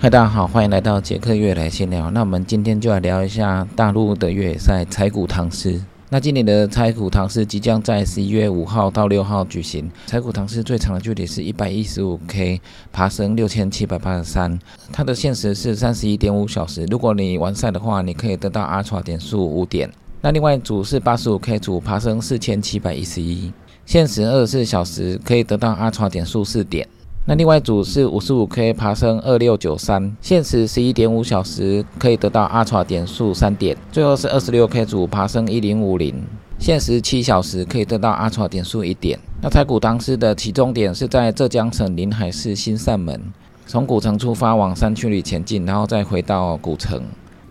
[0.00, 2.08] 嗨，大家好，欢迎来到杰克越来闲聊。
[2.12, 5.82] 那我们今天就来聊一下大陆的越野赛柴谷唐诗。
[6.08, 9.90] 那今年的柴谷唐诗即将在十一月五号到六号举行。
[10.06, 12.60] 柴谷唐诗最长的距离是一百一十五 K，
[12.92, 14.56] 爬升六千七百八十三，
[14.92, 16.84] 它的限时是三十一点五小时。
[16.84, 19.90] 如果你完赛的话，你可以得到阿尔点数五点。
[20.20, 23.52] 那另外一组是八十五 K 组，爬升四千七百一十一，
[23.84, 26.86] 限时二十四小时，可以得到阿尔点数四点。
[27.28, 33.76] 那另外一组是五十五 K 爬升二六九三，限时十一点五小时，可以得到阿查点数三点。
[33.92, 36.14] 最后是二十六 K 组爬升一零五零，
[36.58, 39.18] 限时七小时，可以得到阿查点数一点。
[39.42, 43.20] 那太古当时的起终点是在浙江省临海市新善门，
[43.66, 47.02] 从古城出发往山区里前进，然后再回到古城。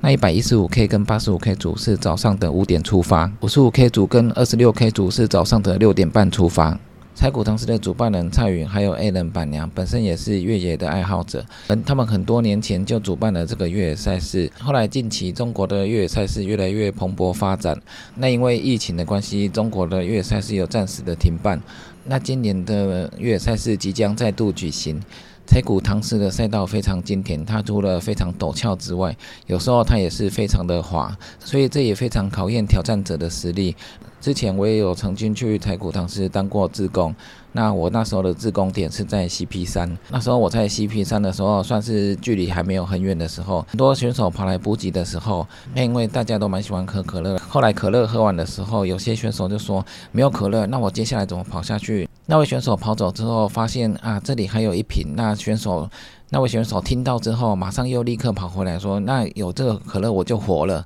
[0.00, 6.78] 那一百一十五 K 跟八十五 K 组是早上的五点出发，五十五 K 组跟二十六 K 组是早上的六点半出发。
[7.14, 14.50] 柴谷当时的主办人蔡允还有 A 人板娘本身也是越野的爱好者，嗯，他们很多年前就主办了这个越野赛事。
[14.58, 17.80] 后来近期中国的越野赛事越来越蓬勃发展，
[18.16, 21.60] 那因为疫情的关系，中国的越野赛事有暂时的停办。
[22.06, 25.00] 那今年的越野赛事即将再度举行。
[25.46, 33.76] 柴谷唐诗的赛道非常经典，它除了非常陡峭之外，有时候它也是非常的滑，所以这也非常考验挑战者的实力。
[34.20, 37.14] 之前我也有曾经去台古唐诗当过志工，
[37.56, 52.08] 那我那时候的志工点是在 CP 三，那时候我在 CP 三的时候，算是距离还没有很远的时候，很多选手跑来补给的时候，那因为大家都蛮喜欢喝可乐，后来可乐喝完的时候，有些选手就说没有可乐，那我接下来怎么跑下去？
[52.26, 55.88] 那位选手跑走之后，发现啊这里还有一瓶，那选手
[56.30, 60.84] 那位选手听到之后，马上又立刻跑回来说，那有这个可乐我就活了。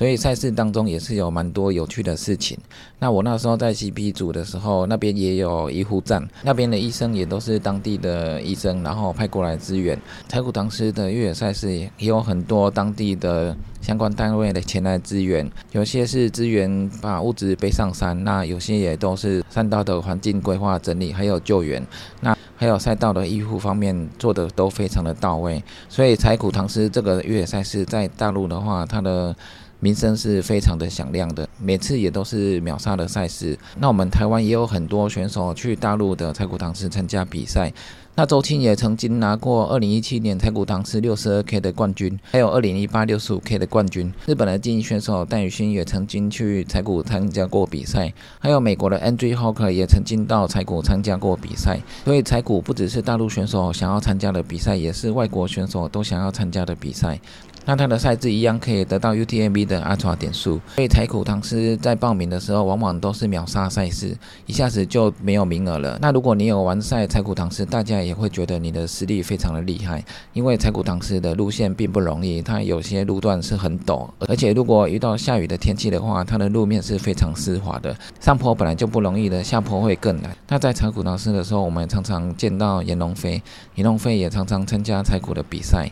[0.00, 2.56] 所以赛事当中也是有蛮多有趣的事情。
[3.00, 10.00] 那我那时候在 CP 组的时候，那边也有医护站，那边的医生也都是当地的医生，然后派过来支援。
[10.26, 21.86] 柴谷当时的越野赛事也有很多当地的相关单位的前来支援，有些是支援把物资背上山，那有些也都是山道的环境规划整理，还有救援。
[22.22, 25.62] 那还有赛道的医护方面做的都非常的到位。
[25.90, 29.36] 所以柴谷唐斯这个越野赛事在大陆的话，它的
[29.80, 33.58] 名声是非常的响亮的，每次也都是秒杀的赛事。
[33.78, 37.72] 那我们台湾也有很多选手去大陆的柴谷唐诗参加比赛。
[38.16, 44.12] 那周青也曾经拿过二零一七年柴谷唐诗六十二 K 的冠军，还有二零一八六十五 K 的冠军。
[44.26, 51.80] 日本的精英选手戴宇勋也曾经去柴谷参加过比赛，还有美国的 ANDY Hawker 也曾经到柴谷参加过比赛。
[52.04, 57.18] 所以柴谷不只是大陆选手想要参加的比赛，也是外国选手都想要参加的比赛。
[57.66, 64.16] 那它的赛制一样可以得到 UTMB 的阿查点数，所以柴谷唐诗在报名的时候往往都是秒杀赛事，
[64.46, 65.98] 一下子就没有名额了。
[66.00, 80.34] 那如果你有完赛柴谷唐诗，大家也会觉得你的实力非常的厉害，因为柴谷唐诗的路线并不容易，它有些路段是很陡，而且如果遇到下雨的天气的话，它的路面是非常湿滑的，上坡本来就不容易的，下坡会更难。
[80.48, 83.42] 那在柴谷唐诗的时候，我们常常见到严龙飞，
[83.74, 85.90] 严龙飞也常常参加柴谷的比赛。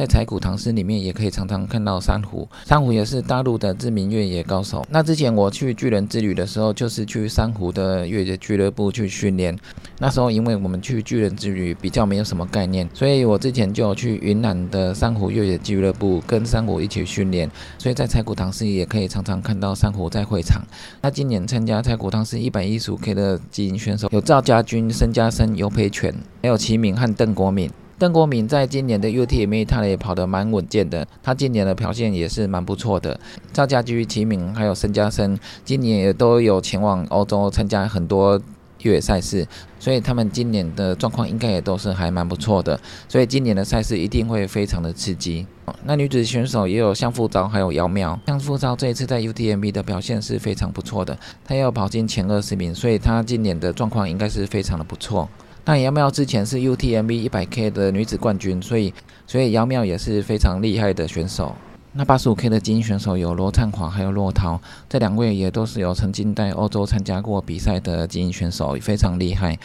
[0.00, 2.48] 在柴谷唐诗里面，也可以常常看到珊瑚。
[2.64, 4.82] 珊瑚也是大陆的知名越野高手。
[4.88, 9.54] 那之前我去巨人之旅的时候，就是去珊瑚的越野俱乐部去训练。
[9.98, 17.50] 那时候因为我们去巨人之旅比较没有什么概念，所以我之前就去云南的珊瑚越野俱乐部跟珊瑚一起训练。
[17.76, 20.62] 所以在柴谷唐诗也可以常常看到珊瑚在会场。
[21.02, 27.70] 那今年参加柴谷唐诗一百一十五 K 的精英选手有赵家军、申家生、尤培全，还有齐敏和邓国敏。
[28.00, 33.20] 邓国敏在今年的 UTMB 他也跑得蛮稳健的，他今年的表现也是蛮不错的。
[33.52, 38.40] 赵家驹、齐敏还有申嘉生今年也都有前往欧洲参加很多
[38.84, 39.46] 越野赛事，
[39.78, 42.80] 所以他们今年的状况应该也都是还蛮不错的。
[43.06, 45.46] 所以今年的赛事一定会非常的刺激。
[45.84, 55.28] 那女子选手也有向富昭还有姚妙，向富昭这一次在 UTMB 的表现是非常不错的，她要跑进前二十名，所以她今年的状况应该是非常的不错。
[55.64, 58.92] 那姚妙之前是 UTMB 一百 K 的女子冠军，所以
[59.26, 61.54] 所以姚妙也是非常厉害的选手。
[61.92, 69.58] 那八十五 K 的精英选手有罗灿华还有骆涛，这两位也都是有曾经在欧洲参加过比赛的精英选手，非常厉害。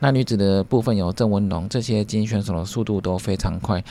[0.00, 3.82] 那女子的部分有郑文龙，这些精英选手的速度都非常快。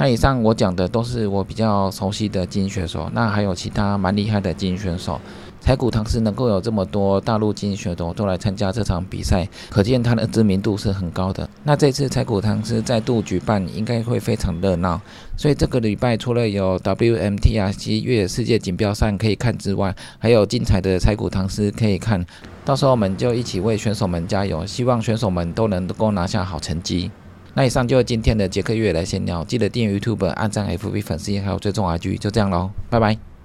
[0.00, 5.20] 那以上我讲的都是我比较熟悉的精英选手，那还有其他蛮厉害的精英选手。
[5.60, 11.46] 柴谷唐诗能够有这么多大陆精英选手都来参加这场比赛，可见他的知名度是很高的。
[11.64, 14.98] 那这次柴谷唐诗再度举办，应该会非常热闹。
[15.36, 22.24] 所以这个礼拜除了有 WMTRC 越野世界锦标赛可以看之外，还有精彩的柴谷唐诗可以看。
[22.64, 27.10] 到时候我们就一起为选手们加油，希望选手们都能够拿下好成绩。
[27.54, 33.29] 那以上就是今天的杰克月来闲聊，记得订阅 YouTube、按赞 FB 粉丝页还有追踪 IG，就这样喽，拜拜。